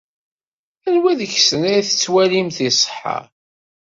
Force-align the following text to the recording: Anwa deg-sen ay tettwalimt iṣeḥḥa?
Anwa 0.87 1.11
deg-sen 1.19 1.61
ay 1.71 1.81
tettwalimt 1.87 2.57
iṣeḥḥa? 2.67 3.17